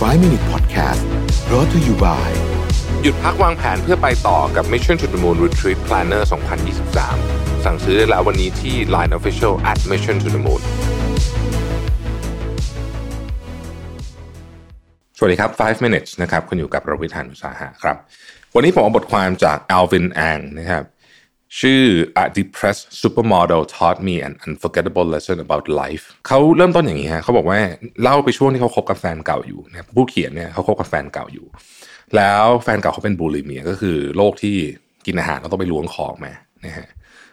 [0.00, 1.04] 5 Minute Podcast
[1.48, 2.30] brought to you by
[3.02, 6.22] หยุดพักวางแผนเพื่อไปต่อกับ Mission to the Moon Retreat Planner
[6.98, 10.62] 2023 สั่งซื้อได้แล้ววันนี้ที่ Line Official at Mission to the Moon
[15.16, 17.96] สวัสดีครับ 5 minutes นะครับ คุณอยู่กับรวิทานอุตสาหะครับ
[18.54, 20.84] วันนี้ผมเอาบทความจาก Alvin Ang นะครับ
[21.58, 21.82] ชื่อ
[22.22, 27.58] A Depressed Supermodel Taught Me an Unforgettable Lesson About Life เขาเริ่มต้นอย่างนี้ฮะเขาบอกว่า
[28.02, 31.46] เล่าไปช่วงที่เขาคบกับแฟนเก่าอยู่นะผู้เขียนเนี่ยเขาคบกับแฟนเก่าอยู่
[32.16, 34.56] แล้วแฟนเก่าเขาเป็น bulimia ก็คือโรคที่
[35.06, 36.32] กินอาหารแล้วต้องไปล้วงของมา
[36.66, 36.88] นะฮะ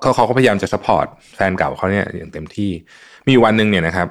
[0.00, 2.70] เขาเขาก็พยายามจะ support แฟนเก่าเขาเนี่ยอย่างเต็มที่
[3.28, 4.08] มีวันหนึ่งเนี่ยนะครับ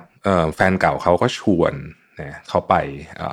[0.55, 1.74] แฟนเก่าเขาก็ชวน
[2.22, 2.74] นะเขาไป
[3.22, 3.24] อ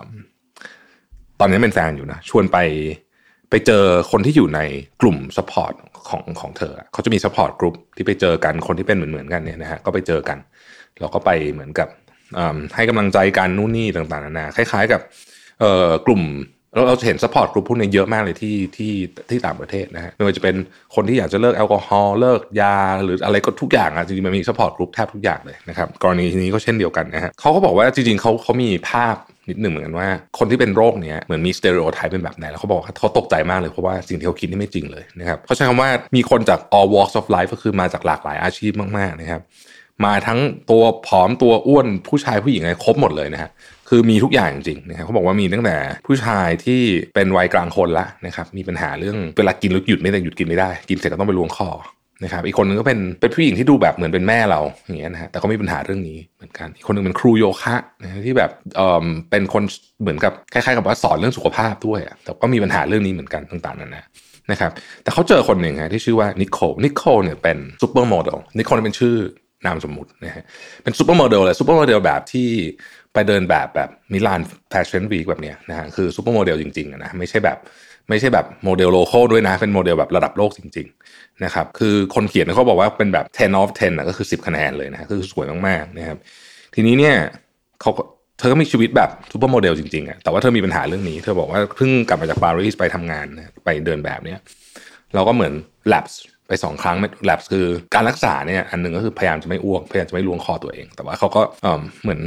[1.41, 2.59] ตอนนี้เป็นแฟนอยู่นะชวนไป
[3.51, 4.61] ไปเจอคนที่อยู่ใน
[5.03, 5.73] กลุ่ม support
[6.09, 10.39] ของของเธอ เขาจะมี support กลุ่มที่ไปเจอกันคนที่เป็นเหมือนเหมือนๆกันเนี่ยนะฮะก็ไปเจอกัน
[11.01, 11.89] แล้วก็ไปเหมือนกับ
[12.77, 15.01] ให้กำลังใจกันนู่นนี่ต่างๆนานาคล้าย ๆ กับ
[16.07, 16.23] กลุ่ม
[16.75, 18.93] เราเราจะเห็น support กลุ่มพวกนี้เยอะมากเลยที่ที่
[19.31, 20.57] ที่ต่างประเทศนะฮะไม่ว่าจะเป็น
[20.95, 29.17] คนที่อยากจะเลิกแอลกอฮอล์เลิกยา หรืออะไรก็ทุกอย่างอะจริงๆมันมี support กลุ่มแทบทุกอย่างเลยนะครับกรณีนี้ก็เช่นเดียวกันนะฮะเขาก็บอกว่าจริงๆเขาเขามีภาพ
[29.51, 39.43] นิดหนึ่งเหมือนกันว่า คนที่เป็นโรคเนี้ยเหมือนมี stereotype เป็นแบบไหนแล้วเขาบอกเขาตกใจมากเลยเพราะว่าสิ่งที่เขาคิดนี่ไม่จริงเลยนะครับเขาใช้คำว่ามีคนจาก all walks of life ก็คือมาจากหลากหลายอาชีพมากๆนะครับ
[40.07, 40.39] มาทั้ง
[40.71, 43.51] ตัวผอมตัวอ้วนผู้ชายผู้หญิงอะไรครบหมดเลยนะฮะ
[43.89, 46.81] คือมีทุกอย่างจริงๆนะครับเขาบอกว่ามีตั้งแต่ผู้ชายที่
[47.15, 51.71] เป็นวัยกลางคนละนะครับมีปัญหาเรื่องเวลากินแล้วหยุดไม่ได้หยุดกินไม่ได้ กินเสร็จก็ต้องไปล้วงคอ
[52.23, 59.63] นะครับอีกคนนึงก็เป็นเป็นผู้หญิงที่ดูแบบเหมือนเป็นแม่เราอย่างเงี้ยนะฮะแต่ก็มีปัญหาเรื่องนี้เหมือนกันอีกคนนึงเป็นครูโยคะนะฮะที่แบบเอ่อเป็นคน
[60.03, 64.05] เหมือนกับคล้ายๆกับว่าสอนเรื่องสุขภาพด้วยอะแต่ก็มีปัญหาเรื่องนี้เหมือนกันต่างๆนานา
[64.51, 64.71] นะครับ
[65.03, 69.17] แต่เขาเจอคนหนึ่งฮะที่ชื่อว่านิโคลนิโคลเนี่ยเป็น supermodel นิโคลเป็นชื่อ
[69.67, 70.45] นามสมมุตินะฮะ
[70.83, 72.49] เป็น supermodel เลย supermodel แบบที่
[73.19, 77.59] ไปเดินแบบแบบมิลาน Fashion Week แบบเนี้ยนะฮะคือ supermodel จริงๆนะไม่ใช่แบบ
[78.09, 86.19] ไม่ใช่แบบ model local ด้วยนะ เป็นโมเดลแบบระดับโลกจริงๆนะครับคือคนเขียนเขาบอกว่าเป็นแบบ 10 of 10นะก็คือ 10 คะแนนเลยนะคือสวยมากๆนะครับ
[86.75, 87.15] ทีนี้เนี่ย
[87.81, 88.03] เขาก็
[88.39, 93.27] เธอก็มีชีวิตแบบ supermodel จริงๆอะแต่ว่าเธอมีปัญหาเรื่องนี้ เธอบอกว่าเพิ่งกลับมาจากปารีสไปทำงาน
[93.65, 94.39] ไปเดินแบบเนี้ย
[95.15, 95.53] เราก็เหมือน
[95.93, 96.17] lapse
[96.49, 96.97] ไปสองครั้ง
[97.29, 102.21] lapse คือการรักษาเนี่ยอันหนึ่งก็คือพยายามจะไม่อ้วกพยายามจะไม่ลวงคอตัวเอง แต่ว่าเขาก็เออเหมือน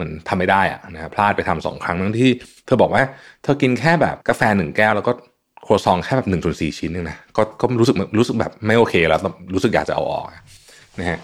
[0.00, 2.30] มือนทำไม่ได้อะนะครับพลาดไปทำสองครั้งทั้งที่
[2.66, 3.02] เธอบอกว่า
[3.42, 5.12] เธอกินแค่แบบกาแฟหนึ่งแก้วแล้วก็
[5.62, 9.20] โครซองแค่แบบหนึ่งส่วนสี่ชิ้นนึงนะก็ก็รู้สึกรู้สึกแบบไม่โอเคแล้ว
[9.54, 10.26] รู้สึกอยากจะเอาออก
[11.00, 11.18] นะฮะ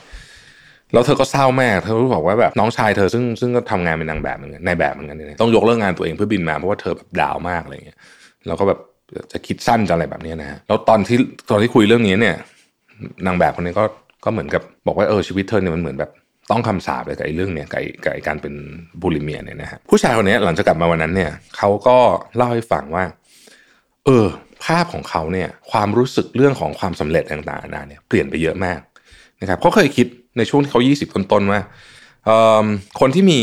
[0.92, 7.98] แล้วเธอก็เศร้ามากเธอรู้บอกว่าแบบน้องชายเธอซึ่งซึ่งก็ทำงานเป็นนางแบบเหมือนกันในแบบเหมือนกันเนี่ยต้องยกเลิกงานตัวเองเพื่อบินมาเพราะว่าเธอแบบดาวมากอะไรเงี้ย
[8.46, 8.78] แล้วก็แบบ
[9.32, 11.18] จะคิดสั้นจะอะไรแบบนี้นะฮะแล้วตอนที่
[11.50, 12.34] ตอนที่คุยเรื่องนี้เนี่ย
[13.26, 13.84] นางแบบคนนี้ก็
[14.24, 16.10] ก็เหมือนกับบอกว่าเออชีวิตเธอเนี่ยมันเหมือนแบบ
[16.50, 18.54] ต้องคำสาปเลยกับไอ้เรื่องเนี่ยกับกับไอ้การเป็น
[19.00, 21.96] บูลิเมียเนี่ยนะฮะผู้ชายคนนี้หลังจากกลับมาวันนั้นเนี่ยเขาก็
[22.36, 23.04] เล่าให้ฟังว่า
[24.06, 24.26] เออ
[24.64, 28.80] ภาพของเขาเนี่ย ความรู้สึกเรื่องของความสำเร็จต่างๆนานาเนี่ยเปลี่ยนไปเยอะมาก
[29.40, 30.06] นะครับเขาเคยคิด
[30.38, 31.60] ในช่วงที่เขา 20 ต้นๆว่า
[32.24, 32.66] เอ่อ
[33.00, 33.40] คนที่มี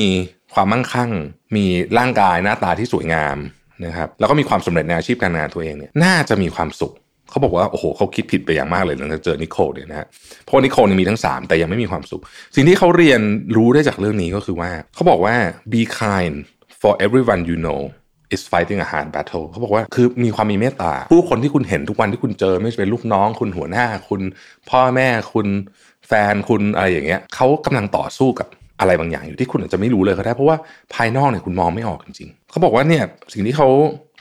[0.53, 1.11] ความมั่งคั่ง
[1.55, 1.65] มี
[1.97, 3.37] ร่างกายหน้าตาที่สวยงาม
[3.85, 6.93] นะครับ แล้วก็มีความสำเร็จในอาชีพการงานตัวเองเนี่ย น่าจะมีความสุข
[7.31, 10.07] เขาบอกว่าโอ้โหเขาคิดผิดไปอย่างมากเลยหลังจากเจอนิโคลเนี่ยนะฮะ
[10.43, 12.21] เพราะนิโคลเนี่ยมีทั้ง 3 แต่ยังไม่มีความสุข
[12.55, 13.21] สิ่งที่เขาเรียน
[13.57, 15.35] รู้ได้จากเรื่องนี้ก็คือว่าเขาบอกว่า
[15.71, 16.35] be kind
[16.81, 17.81] for everyone you know
[18.35, 24.21] is fighting a hard battle เขาบอกว่าคือมีความมีเมตตา ผู้คนที่คุณเห็นทุกวันที่คุณเจอไม่ว่าจะเป็นลูกน้อง คุณหัวหน้า คุณ
[24.69, 25.47] พ่อแม่คุณ
[26.07, 28.47] แฟนคุณอะไรอย่างเงี้ยเขากำลังต่อสู้กับ
[28.81, 30.57] อะไรบางอย่างอยู่ที่คุณอาจจะไม่รู้เลยก็ได้ เพราะว่า
[30.93, 33.03] ภายนอกเนี่ยคุณมองไม่ออกจริงๆเขาบอกว่าเนี่ย
[33.33, 33.67] สิ่งที่เขา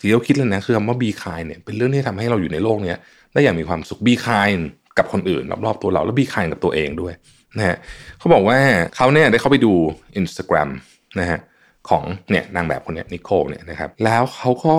[0.01, 2.99] สิ่งที่เขาคิดเลยนะคือคำว่า be kind เนี่ยเป็นเรื่องที่ทำให้เราอยู่ในโลกเนี้ย
[3.33, 4.61] ได้อย่างมีความสุข be kind
[4.99, 7.13] กับคนอื่นรอบๆตัวเราแล้ว be kind กับตัวเองด้วย
[7.59, 7.77] นะฮะ
[8.19, 8.59] เขาบอกว่า
[8.97, 9.73] เขาเนี่ยได้เข้าไปดู
[10.21, 10.69] Instagram
[11.21, 11.39] นะฮะ
[11.89, 14.75] ของเนี่ยนางแบบคนเนี้ยนิโคลเนี่ยนะครับแล้วเขาก็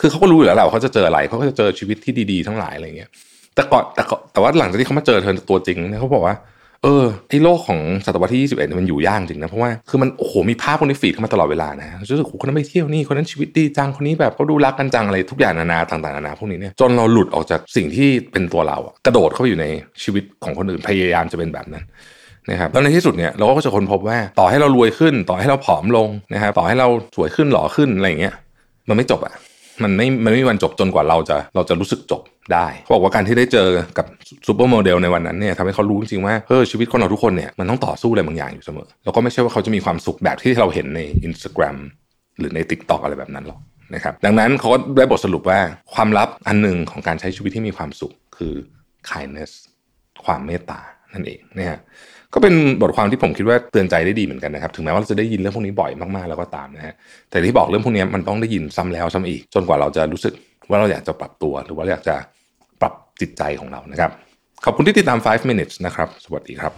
[0.00, 3.10] คือเขาก็รู้อยู่แล้วแหละเขาจะเจออะไรเขาก็จะเจอชีวิตที่ดีๆทั้งหลายอะไรเงี้ย
[3.54, 6.34] แต่ก่อนแต่ก่อนแต่ว่าหลังจากที่เขามาเจอเธอตัวจริงเนี่ยเขาบอกว่า
[6.84, 19.66] เออไอ้โลกของศตวรรษที่ 21เนี่ยมันอยู่ยากจริงนะเพราะว่าคือมันโอ้โหมีภาพพวกนี้ฟีดเข้ามาตลอดเวลานะรู้สึกโอ้คนนั้นไปเที่ยวนี่คนนั้นชีวิตดีจังคนนี้แบบเขาดูรักกันจังอะไรทุกอย่างนานาต่างๆนานาพวกนี้เนี่ยจนเราหลุดออกจากสิ่งที่เป็นตัวเราอะกระโดดเข้าไปอยู่ใน
[20.02, 21.84] ชีวิตของคนอื่นพยายามจะเป็นแบบนั้น
[22.50, 28.34] นะครับแล้วในที่สุดเนี่ยเราก็จะค้นพบว่าต่อให้เรารวยขึ้น ต่อให้เราผอมลงนะครับต่อให้เราสวยขึ้นหล่อขึ้นอะไรอย่างเงี้ย
[28.88, 29.34] มันไม่จบอะ
[29.82, 33.68] มันไม่มันไม่มีวันจบจนกว่าเราจะเราจะรู้สึกจบได้เขาบอกว่าการที่ได้เจอ
[33.98, 34.06] กับ
[34.46, 41.76] ซูเปอร์โมเดลในวันนั้นเนี่ยทำให้เขารู้จริงๆว่าเออชีวิตคนเราทุกคนเนี่ยมันต้องต่อสู้อะไรบางอย่างอยู่เสมอ แล้วก็ไม่ใช่ว่าเขาจะมีความสุขแบบที่เราเห็นใน Instagram
[42.38, 43.60] หรือใน Tik t o อกอะไรแบบนั้นหรอก
[43.94, 45.58] นะครับดังนั้นเขาก็ได้บทสรุปว่า
[45.94, 48.54] ความลับอันหนึ่งของการใช้ชีวิตที่มีความสุขคือ
[49.10, 49.50] kindness
[50.24, 50.80] ความเมตตา
[51.14, 51.80] นั่นเองนะฮะ
[52.34, 56.94] ก็เป็นบทความที่ผมคิดว่าเตือนใจได้ดีเหมือนกันนะครับ ถึงแม้ว่าเราจะได้ยินเรื่องพวกนี้บ่อยมากๆแล้วก็ตามนะฮะ
[57.30, 60.34] แต่ที่บอกเรื่องพวกนี้มันต้องได้ยินซ้ำแล้วซ้ำอีก จนกว่าเราจะรู้สึก
[60.70, 62.16] ว่าเราอยากจะปรับตัว หรือว่าอยากจะ
[63.22, 64.12] จิตใจของเรานะครับ
[64.64, 66.72] ขอบคุณที่ติดตาม 5 minutes นะครับ สวัสดีครับ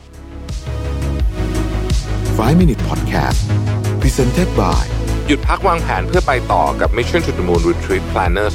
[2.38, 3.40] 5 Minute Podcast
[4.00, 4.84] Presented by
[5.26, 8.48] หยุดพักวางแผนเพื่อไปต่อกับ Mission to the Moon Retreat Planner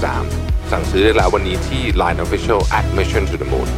[0.00, 3.68] 2023 สั่งซื้อได้แล้ววันนี้ที่ Line Official at Mission to the Moon